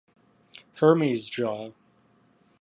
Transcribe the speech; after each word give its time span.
Hermes 0.79 1.29
Jaw. 1.29 1.73